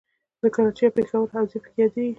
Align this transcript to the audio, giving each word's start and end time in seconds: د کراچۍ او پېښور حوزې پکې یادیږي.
د 0.41 0.43
کراچۍ 0.55 0.83
او 0.87 0.95
پېښور 0.97 1.27
حوزې 1.33 1.57
پکې 1.63 1.79
یادیږي. 1.81 2.09